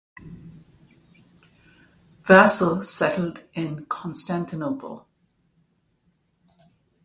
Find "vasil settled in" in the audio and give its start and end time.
2.23-3.85